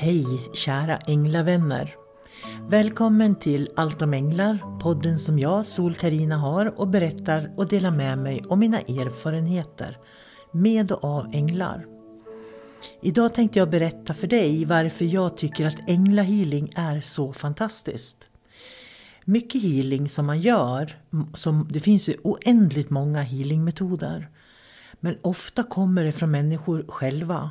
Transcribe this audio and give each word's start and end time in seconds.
Hej 0.00 0.50
kära 0.52 0.96
änglavänner! 0.96 1.94
Välkommen 2.68 3.34
till 3.34 3.68
Allt 3.76 4.02
om 4.02 4.14
änglar, 4.14 4.80
podden 4.80 5.18
som 5.18 5.38
jag, 5.38 5.66
sol 5.66 5.94
karina 5.94 6.36
har 6.36 6.80
och 6.80 6.88
berättar 6.88 7.52
och 7.56 7.68
delar 7.68 7.90
med 7.90 8.18
mig 8.18 8.44
om 8.48 8.58
mina 8.58 8.80
erfarenheter 8.80 9.98
med 10.52 10.92
och 10.92 11.04
av 11.04 11.34
änglar. 11.34 11.86
Idag 13.02 13.34
tänkte 13.34 13.58
jag 13.58 13.70
berätta 13.70 14.14
för 14.14 14.26
dig 14.26 14.64
varför 14.64 15.04
jag 15.04 15.36
tycker 15.36 15.66
att 15.66 15.88
änglahealing 15.90 16.72
är 16.76 17.00
så 17.00 17.32
fantastiskt. 17.32 18.30
Mycket 19.24 19.62
healing 19.62 20.08
som 20.08 20.26
man 20.26 20.40
gör, 20.40 20.96
som, 21.34 21.68
det 21.70 21.80
finns 21.80 22.08
ju 22.08 22.16
oändligt 22.24 22.90
många 22.90 23.20
healingmetoder. 23.20 24.28
Men 25.00 25.18
ofta 25.22 25.62
kommer 25.62 26.04
det 26.04 26.12
från 26.12 26.30
människor 26.30 26.84
själva. 26.88 27.50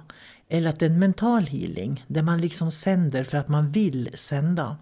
Eller 0.50 0.70
att 0.70 0.80
det 0.80 0.86
är 0.86 0.90
en 0.90 1.00
mental 1.00 1.48
healing 1.48 2.06
där 2.08 2.22
man 2.22 2.42
liksom 2.42 2.72
sänder 2.72 3.24
för 3.24 3.38
att 3.38 3.48
man 3.48 3.72
vill 3.72 4.10
sända. 4.14 4.78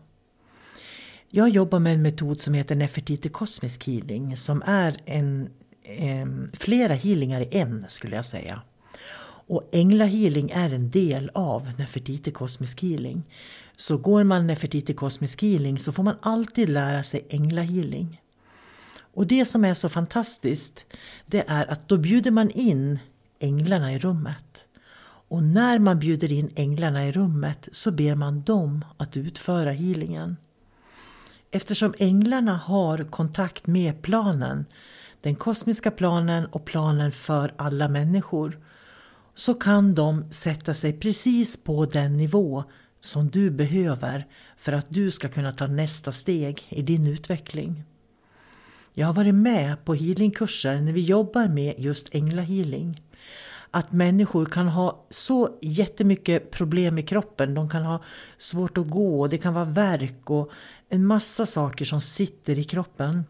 Jag 1.29 1.49
jobbar 1.49 1.79
med 1.79 1.93
en 1.93 2.01
metod 2.01 2.41
som 2.41 2.53
heter 2.53 2.75
Nefertiti 2.75 3.29
Cosmic 3.29 3.83
Healing 3.85 4.37
som 4.37 4.63
är 4.65 4.97
en, 5.05 5.49
en, 5.83 6.51
flera 6.53 6.93
healingar 6.93 7.41
i 7.41 7.47
en 7.51 7.85
skulle 7.89 8.15
jag 8.15 8.25
säga. 8.25 8.61
Och 9.47 9.69
änglahealing 9.71 10.49
är 10.49 10.73
en 10.73 10.89
del 10.89 11.31
av 11.33 11.71
Nefertiti 11.77 12.31
Cosmic 12.31 12.81
Healing. 12.81 13.23
Så 13.75 13.97
går 13.97 14.23
man 14.23 14.47
Nefertiti 14.47 14.93
Cosmic 14.93 15.41
Healing 15.41 15.79
så 15.79 15.91
får 15.91 16.03
man 16.03 16.15
alltid 16.21 16.69
lära 16.69 17.03
sig 17.03 17.25
änglahealing. 17.29 18.21
Och 18.97 19.27
det 19.27 19.45
som 19.45 19.65
är 19.65 19.73
så 19.73 19.89
fantastiskt 19.89 20.85
det 21.25 21.43
är 21.47 21.71
att 21.71 21.87
då 21.87 21.97
bjuder 21.97 22.31
man 22.31 22.49
in 22.49 22.99
änglarna 23.39 23.93
i 23.93 23.99
rummet. 23.99 24.64
Och 25.27 25.43
när 25.43 25.79
man 25.79 25.99
bjuder 25.99 26.31
in 26.31 26.51
änglarna 26.55 27.07
i 27.07 27.11
rummet 27.11 27.69
så 27.71 27.91
ber 27.91 28.15
man 28.15 28.41
dem 28.41 28.85
att 28.97 29.17
utföra 29.17 29.71
healingen. 29.71 30.37
Eftersom 31.51 31.93
änglarna 31.99 32.57
har 32.57 32.97
kontakt 32.97 33.67
med 33.67 34.01
planen, 34.01 34.65
den 35.21 35.35
kosmiska 35.35 35.91
planen 35.91 36.45
och 36.45 36.65
planen 36.65 37.11
för 37.11 37.53
alla 37.57 37.87
människor, 37.87 38.59
så 39.35 39.53
kan 39.53 39.95
de 39.95 40.31
sätta 40.31 40.73
sig 40.73 40.93
precis 40.93 41.63
på 41.63 41.85
den 41.85 42.17
nivå 42.17 42.63
som 42.99 43.29
du 43.29 43.51
behöver 43.51 44.27
för 44.57 44.71
att 44.71 44.85
du 44.89 45.11
ska 45.11 45.29
kunna 45.29 45.51
ta 45.51 45.67
nästa 45.67 46.11
steg 46.11 46.65
i 46.69 46.81
din 46.81 47.07
utveckling. 47.07 47.83
Jag 48.93 49.07
har 49.07 49.13
varit 49.13 49.35
med 49.35 49.85
på 49.85 49.93
healingkurser 49.93 50.81
när 50.81 50.91
vi 50.91 51.01
jobbar 51.01 51.47
med 51.47 51.75
just 51.77 52.15
änglahealing. 52.15 53.01
Att 53.75 53.91
människor 53.91 54.45
kan 54.45 54.67
ha 54.67 55.05
så 55.09 55.57
jättemycket 55.61 56.51
problem 56.51 56.97
i 56.97 57.03
kroppen. 57.03 57.53
De 57.53 57.69
kan 57.69 57.83
ha 57.83 58.03
svårt 58.37 58.77
att 58.77 58.89
gå, 58.89 59.27
det 59.27 59.37
kan 59.37 59.53
vara 59.53 59.65
värk 59.65 60.29
och 60.29 60.51
en 60.89 61.05
massa 61.05 61.45
saker 61.45 61.85
som 61.85 62.01
sitter 62.01 62.59
i 62.59 62.63
kroppen. 62.63 63.23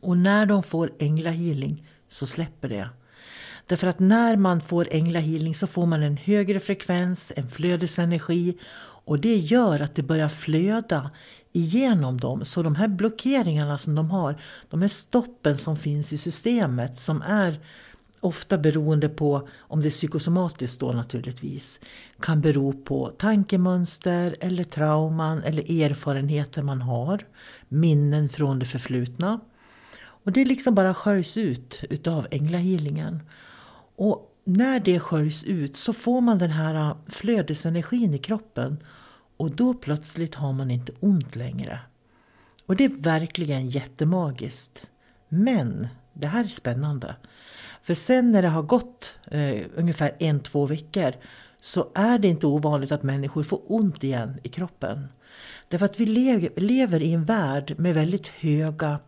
Och 0.00 0.18
när 0.18 0.46
de 0.46 0.62
får 0.62 0.92
änglahealing 0.98 1.88
så 2.08 2.26
släpper 2.26 2.68
det. 2.68 2.88
Därför 3.66 3.86
att 3.86 3.98
när 3.98 4.36
man 4.36 4.60
får 4.60 4.88
änglahealing 4.90 5.54
så 5.54 5.66
får 5.66 5.86
man 5.86 6.02
en 6.02 6.16
högre 6.16 6.60
frekvens, 6.60 7.32
en 7.36 7.48
flödesenergi 7.48 8.58
och 9.04 9.20
det 9.20 9.36
gör 9.36 9.80
att 9.80 9.94
det 9.94 10.02
börjar 10.02 10.28
flöda 10.28 11.10
igenom 11.52 12.20
dem. 12.20 12.44
Så 12.44 12.62
de 12.62 12.74
här 12.74 12.88
blockeringarna 12.88 13.78
som 13.78 13.94
de 13.94 14.10
har, 14.10 14.42
de 14.70 14.80
här 14.80 14.88
stoppen 14.88 15.56
som 15.56 15.76
finns 15.76 16.12
i 16.12 16.18
systemet 16.18 16.98
som 16.98 17.22
är 17.22 17.60
ofta 18.22 18.58
beroende 18.58 19.08
på, 19.08 19.48
om 19.58 19.82
det 19.82 19.88
är 19.88 19.90
psykosomatiskt 19.90 20.80
då 20.80 20.92
naturligtvis, 20.92 21.80
kan 22.20 22.40
bero 22.40 22.72
på 22.72 23.08
tankemönster 23.18 24.36
eller 24.40 24.64
trauman 24.64 25.42
eller 25.42 25.82
erfarenheter 25.82 26.62
man 26.62 26.82
har, 26.82 27.26
minnen 27.68 28.28
från 28.28 28.58
det 28.58 28.66
förflutna. 28.66 29.40
Och 29.98 30.32
det 30.32 30.44
liksom 30.44 30.74
bara 30.74 30.94
sköljs 30.94 31.36
ut 31.36 31.84
utav 31.90 32.26
änglahealingen. 32.30 33.20
Och 33.96 34.32
när 34.44 34.80
det 34.80 35.00
sköljs 35.00 35.44
ut 35.44 35.76
så 35.76 35.92
får 35.92 36.20
man 36.20 36.38
den 36.38 36.50
här 36.50 36.74
äh, 36.74 36.96
flödesenergin 37.08 38.14
i 38.14 38.18
kroppen 38.18 38.76
och 39.36 39.50
då 39.50 39.74
plötsligt 39.74 40.34
har 40.34 40.52
man 40.52 40.70
inte 40.70 40.92
ont 41.00 41.36
längre. 41.36 41.80
Och 42.66 42.76
det 42.76 42.84
är 42.84 43.02
verkligen 43.02 43.70
jättemagiskt. 43.70 44.86
Men 45.28 45.88
det 46.12 46.26
här 46.26 46.44
är 46.44 46.48
spännande. 46.48 47.16
För 47.82 47.94
sen 47.94 48.30
när 48.30 48.42
det 48.42 48.48
har 48.48 48.62
gått 48.62 49.18
eh, 49.30 49.62
ungefär 49.74 50.16
en, 50.18 50.40
två 50.40 50.66
veckor 50.66 51.12
så 51.60 51.88
är 51.94 52.18
det 52.18 52.28
inte 52.28 52.46
ovanligt 52.46 52.92
att 52.92 53.02
människor 53.02 53.42
får 53.42 53.60
ont 53.66 54.04
igen 54.04 54.40
i 54.42 54.48
kroppen. 54.48 55.08
Därför 55.68 55.84
att 55.84 56.00
vi 56.00 56.06
lever 56.56 57.02
i 57.02 57.12
en 57.12 57.24
värld 57.24 57.74
med 57.78 57.94
väldigt 57.94 58.28
höga 58.28 58.98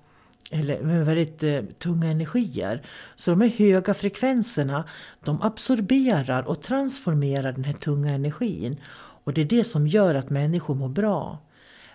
eller 0.50 0.82
med 0.82 1.06
väldigt 1.06 1.42
eh, 1.42 1.62
tunga 1.78 2.10
energier. 2.10 2.82
Så 3.14 3.30
de 3.30 3.40
här 3.40 3.48
höga 3.48 3.94
frekvenserna 3.94 4.84
de 5.24 5.42
absorberar 5.42 6.42
och 6.42 6.62
transformerar 6.62 7.52
den 7.52 7.64
här 7.64 7.72
tunga 7.72 8.12
energin. 8.12 8.80
Och 9.24 9.32
det 9.32 9.40
är 9.40 9.44
det 9.44 9.64
som 9.64 9.86
gör 9.86 10.14
att 10.14 10.30
människor 10.30 10.74
mår 10.74 10.88
bra. 10.88 11.38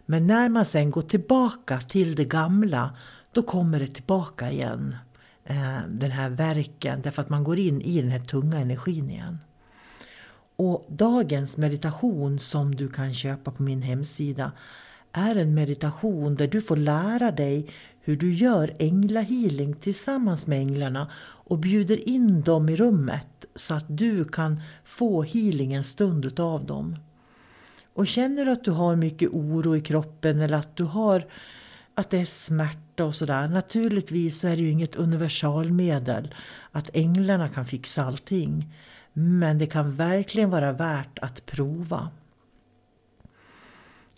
Men 0.05 0.27
när 0.27 0.49
man 0.49 0.65
sen 0.65 0.91
går 0.91 1.01
tillbaka 1.01 1.81
till 1.81 2.15
det 2.15 2.25
gamla 2.25 2.95
då 3.31 3.43
kommer 3.43 3.79
det 3.79 3.87
tillbaka 3.87 4.51
igen. 4.51 4.95
Eh, 5.49 5.81
den 5.87 6.11
här 6.11 6.29
verken 6.29 7.01
därför 7.01 7.21
att 7.21 7.29
man 7.29 7.43
går 7.43 7.59
in 7.59 7.81
i 7.81 8.01
den 8.01 8.11
här 8.11 8.19
tunga 8.19 8.59
energin 8.59 9.09
igen. 9.09 9.39
Och 10.55 10.85
dagens 10.89 11.57
meditation 11.57 12.39
som 12.39 12.75
du 12.75 12.87
kan 12.87 13.13
köpa 13.13 13.51
på 13.51 13.63
min 13.63 13.81
hemsida 13.81 14.51
är 15.11 15.35
en 15.35 15.53
meditation 15.53 16.35
där 16.35 16.47
du 16.47 16.61
får 16.61 16.75
lära 16.75 17.31
dig 17.31 17.69
hur 18.01 18.17
du 18.17 18.33
gör 18.33 18.75
änglahealing 18.79 19.73
tillsammans 19.73 20.47
med 20.47 20.59
änglarna 20.59 21.11
och 21.21 21.57
bjuder 21.57 22.09
in 22.09 22.41
dem 22.41 22.69
i 22.69 22.75
rummet 22.75 23.45
så 23.55 23.73
att 23.73 23.85
du 23.87 24.25
kan 24.25 24.61
få 24.83 25.23
healing 25.23 25.73
en 25.73 25.83
stund 25.83 26.25
utav 26.25 26.65
dem. 26.65 26.95
Och 27.93 28.07
känner 28.07 28.45
du 28.45 28.51
att 28.51 28.63
du 28.63 28.71
har 28.71 28.95
mycket 28.95 29.29
oro 29.29 29.75
i 29.75 29.81
kroppen 29.81 30.39
eller 30.39 30.57
att 30.57 30.75
du 30.75 30.83
har 30.83 31.25
att 31.99 32.09
det 32.09 32.17
är 32.17 32.25
smärta 32.25 33.05
och 33.05 33.15
sådär. 33.15 33.47
Naturligtvis 33.47 34.43
är 34.43 34.55
det 34.55 34.61
ju 34.61 34.71
inget 34.71 34.95
universalmedel 34.95 36.35
att 36.71 36.89
änglarna 36.93 37.49
kan 37.49 37.65
fixa 37.65 38.03
allting. 38.03 38.73
Men 39.13 39.57
det 39.57 39.67
kan 39.67 39.95
verkligen 39.95 40.49
vara 40.49 40.71
värt 40.71 41.19
att 41.19 41.45
prova. 41.45 42.09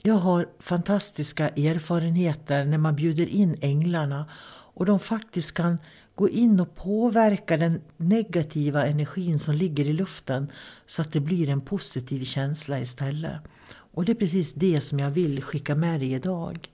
Jag 0.02 0.16
har 0.16 0.48
fantastiska 0.60 1.50
erfarenheter 1.50 2.66
när 2.66 2.78
man 2.78 2.96
bjuder 2.96 3.28
in 3.28 3.58
änglarna 3.62 4.26
och 4.74 4.86
de 4.86 5.00
faktiskt 5.00 5.54
kan 5.54 5.78
gå 6.16 6.30
in 6.30 6.60
och 6.60 6.76
påverka 6.76 7.58
den 7.58 7.82
negativa 7.98 8.86
energin 8.86 9.40
som 9.40 9.56
ligger 9.56 9.86
i 9.86 9.94
luften 9.94 10.52
så 10.86 11.02
att 11.02 11.14
det 11.14 11.20
blir 11.20 11.50
en 11.50 11.62
positiv 11.62 12.24
känsla 12.24 12.80
istället. 12.80 13.42
Och 13.74 14.06
det 14.06 14.12
är 14.12 14.16
precis 14.16 14.54
det 14.54 14.82
som 14.82 15.00
jag 15.00 15.12
vill 15.12 15.44
skicka 15.44 15.76
med 15.76 16.00
dig 16.00 16.14
idag. 16.14 16.71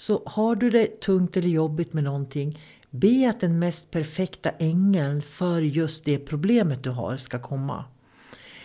Så 0.00 0.22
har 0.26 0.54
du 0.54 0.70
det 0.70 1.00
tungt 1.00 1.36
eller 1.36 1.48
jobbigt 1.48 1.92
med 1.92 2.04
någonting, 2.04 2.58
be 2.90 3.28
att 3.28 3.40
den 3.40 3.58
mest 3.58 3.90
perfekta 3.90 4.50
ängeln 4.50 5.22
för 5.22 5.60
just 5.60 6.04
det 6.04 6.18
problemet 6.18 6.82
du 6.82 6.90
har 6.90 7.16
ska 7.16 7.38
komma. 7.38 7.84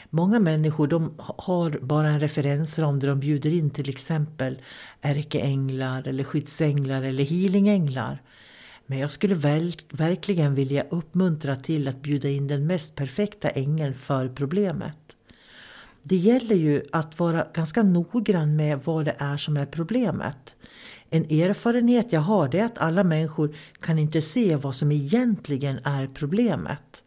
Många 0.10 0.40
människor 0.40 0.88
de 0.88 1.14
har 1.18 1.80
bara 1.82 2.10
en 2.10 2.20
referensram 2.20 3.00
där 3.00 3.08
de 3.08 3.20
bjuder 3.20 3.54
in 3.54 3.70
till 3.70 3.90
exempel 3.90 4.62
ärkeänglar 5.02 6.08
eller 6.08 6.24
skyddsänglar 6.24 7.04
eller 7.04 7.24
healingänglar. 7.24 8.22
Men 8.86 9.00
jag 9.00 9.12
skulle 9.12 9.36
verkligen 9.90 10.56
vilja 10.56 10.84
uppmuntra 10.90 11.56
till 11.56 11.88
att 11.88 12.02
bjuda 12.02 12.30
in 12.30 12.48
den 12.48 12.68
mest 12.68 12.96
perfekta 12.96 13.50
ängeln 13.50 13.94
för 13.94 14.30
problemet. 14.30 15.16
Det 16.04 16.16
gäller 16.16 16.56
ju 16.56 16.84
att 16.92 17.20
vara 17.20 17.48
ganska 17.54 17.84
noggrann 17.84 18.56
med 18.56 18.80
vad 18.84 19.06
det 19.06 19.16
är 19.18 19.38
som 19.38 19.58
är 19.58 19.66
problemet. 19.66 20.55
En 21.16 21.24
erfarenhet 21.24 22.12
jag 22.12 22.22
har 22.22 22.48
det 22.48 22.60
är 22.60 22.66
att 22.66 22.78
alla 22.78 23.04
människor 23.04 23.56
kan 23.80 24.00
inte 24.00 24.22
se 24.22 24.56
vad 24.56 24.76
som 24.76 24.92
egentligen 24.92 25.80
är 25.84 26.08
problemet. 26.08 27.04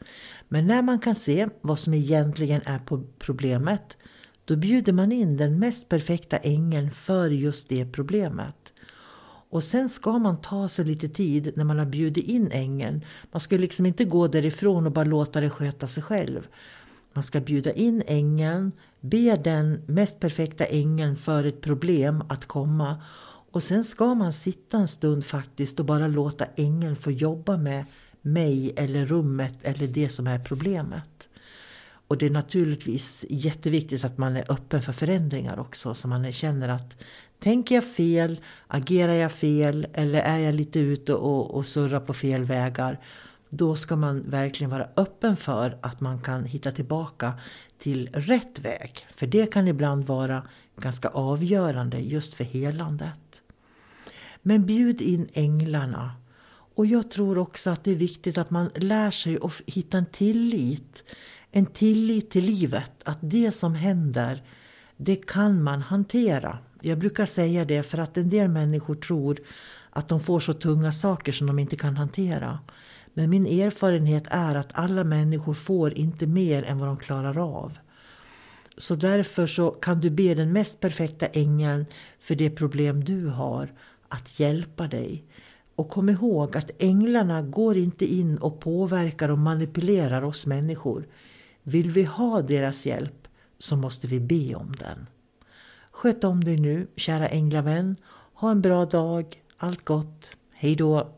Men 0.48 0.66
när 0.66 0.82
man 0.82 0.98
kan 0.98 1.14
se 1.14 1.48
vad 1.60 1.78
som 1.78 1.94
egentligen 1.94 2.60
är 2.64 2.80
problemet 3.18 3.96
då 4.44 4.56
bjuder 4.56 4.92
man 4.92 5.12
in 5.12 5.36
den 5.36 5.58
mest 5.58 5.88
perfekta 5.88 6.36
ängeln 6.36 6.90
för 6.90 7.30
just 7.30 7.68
det 7.68 7.92
problemet. 7.92 8.72
Och 9.50 9.62
sen 9.62 9.88
ska 9.88 10.18
man 10.18 10.40
ta 10.40 10.68
sig 10.68 10.84
lite 10.84 11.08
tid 11.08 11.52
när 11.56 11.64
man 11.64 11.78
har 11.78 11.86
bjudit 11.86 12.24
in 12.24 12.50
ängeln. 12.52 13.04
Man 13.32 13.40
ska 13.40 13.56
liksom 13.56 13.86
inte 13.86 14.04
gå 14.04 14.28
därifrån 14.28 14.86
och 14.86 14.92
bara 14.92 15.04
låta 15.04 15.40
det 15.40 15.50
sköta 15.50 15.86
sig 15.86 16.02
själv. 16.02 16.46
Man 17.12 17.22
ska 17.22 17.40
bjuda 17.40 17.72
in 17.72 18.02
ängeln, 18.06 18.72
be 19.00 19.36
den 19.36 19.82
mest 19.86 20.20
perfekta 20.20 20.64
ängeln 20.64 21.16
för 21.16 21.44
ett 21.44 21.60
problem 21.60 22.22
att 22.28 22.46
komma 22.46 23.02
och 23.58 23.62
sen 23.62 23.84
ska 23.84 24.14
man 24.14 24.32
sitta 24.32 24.76
en 24.76 24.88
stund 24.88 25.24
faktiskt 25.24 25.80
och 25.80 25.86
bara 25.86 26.06
låta 26.06 26.46
ängeln 26.56 26.96
få 26.96 27.10
jobba 27.10 27.56
med 27.56 27.84
mig 28.22 28.72
eller 28.76 29.06
rummet 29.06 29.54
eller 29.62 29.86
det 29.86 30.08
som 30.08 30.26
är 30.26 30.38
problemet. 30.38 31.28
Och 32.08 32.18
det 32.18 32.26
är 32.26 32.30
naturligtvis 32.30 33.26
jätteviktigt 33.28 34.04
att 34.04 34.18
man 34.18 34.36
är 34.36 34.52
öppen 34.52 34.82
för 34.82 34.92
förändringar 34.92 35.58
också 35.58 35.94
så 35.94 36.08
man 36.08 36.32
känner 36.32 36.68
att 36.68 37.04
tänker 37.38 37.74
jag 37.74 37.84
fel, 37.84 38.40
agerar 38.66 39.12
jag 39.12 39.32
fel 39.32 39.86
eller 39.92 40.20
är 40.20 40.38
jag 40.38 40.54
lite 40.54 40.78
ute 40.78 41.14
och, 41.14 41.50
och 41.50 41.66
surrar 41.66 42.00
på 42.00 42.14
fel 42.14 42.44
vägar 42.44 43.00
då 43.48 43.76
ska 43.76 43.96
man 43.96 44.30
verkligen 44.30 44.70
vara 44.70 44.88
öppen 44.96 45.36
för 45.36 45.78
att 45.80 46.00
man 46.00 46.20
kan 46.20 46.44
hitta 46.44 46.70
tillbaka 46.72 47.32
till 47.78 48.08
rätt 48.12 48.58
väg. 48.58 49.06
För 49.14 49.26
det 49.26 49.52
kan 49.52 49.68
ibland 49.68 50.06
vara 50.06 50.42
ganska 50.76 51.08
avgörande 51.08 51.98
just 51.98 52.34
för 52.34 52.44
helandet. 52.44 53.27
Men 54.48 54.66
bjud 54.66 55.00
in 55.00 55.28
änglarna. 55.32 56.12
Och 56.74 56.86
jag 56.86 57.10
tror 57.10 57.38
också 57.38 57.70
att 57.70 57.84
det 57.84 57.90
är 57.90 57.94
viktigt 57.94 58.38
att 58.38 58.50
man 58.50 58.70
lär 58.74 59.10
sig 59.10 59.38
att 59.42 59.60
hitta 59.66 59.98
en 59.98 60.06
tillit. 60.06 61.04
En 61.50 61.66
tillit 61.66 62.30
till 62.30 62.44
livet. 62.44 62.92
Att 63.04 63.18
det 63.20 63.52
som 63.52 63.74
händer, 63.74 64.42
det 64.96 65.16
kan 65.16 65.62
man 65.62 65.82
hantera. 65.82 66.58
Jag 66.80 66.98
brukar 66.98 67.26
säga 67.26 67.64
det 67.64 67.82
för 67.82 67.98
att 67.98 68.16
en 68.16 68.28
del 68.28 68.48
människor 68.48 68.94
tror 68.94 69.38
att 69.90 70.08
de 70.08 70.20
får 70.20 70.40
så 70.40 70.52
tunga 70.52 70.92
saker 70.92 71.32
som 71.32 71.46
de 71.46 71.58
inte 71.58 71.76
kan 71.76 71.96
hantera. 71.96 72.58
Men 73.14 73.30
min 73.30 73.46
erfarenhet 73.46 74.24
är 74.30 74.54
att 74.54 74.70
alla 74.72 75.04
människor 75.04 75.54
får 75.54 75.94
inte 75.94 76.26
mer 76.26 76.62
än 76.62 76.78
vad 76.78 76.88
de 76.88 76.96
klarar 76.96 77.38
av. 77.38 77.78
Så 78.76 78.94
därför 78.94 79.46
så 79.46 79.70
kan 79.70 80.00
du 80.00 80.10
be 80.10 80.34
den 80.34 80.52
mest 80.52 80.80
perfekta 80.80 81.26
ängeln 81.26 81.86
för 82.20 82.34
det 82.34 82.50
problem 82.50 83.04
du 83.04 83.26
har 83.26 83.68
att 84.08 84.40
hjälpa 84.40 84.86
dig. 84.86 85.24
Och 85.74 85.88
kom 85.88 86.08
ihåg 86.08 86.56
att 86.56 86.82
änglarna 86.82 87.42
går 87.42 87.76
inte 87.76 88.14
in 88.14 88.38
och 88.38 88.60
påverkar 88.60 89.28
och 89.28 89.38
manipulerar 89.38 90.22
oss 90.22 90.46
människor. 90.46 91.06
Vill 91.62 91.90
vi 91.90 92.02
ha 92.02 92.42
deras 92.42 92.86
hjälp 92.86 93.28
så 93.58 93.76
måste 93.76 94.06
vi 94.06 94.20
be 94.20 94.54
om 94.54 94.72
den. 94.78 95.06
Sköt 95.90 96.24
om 96.24 96.44
dig 96.44 96.56
nu, 96.56 96.86
kära 96.96 97.28
änglavän. 97.28 97.96
Ha 98.34 98.50
en 98.50 98.60
bra 98.60 98.84
dag. 98.84 99.42
Allt 99.56 99.84
gott. 99.84 100.36
Hej 100.54 100.76
då! 100.76 101.17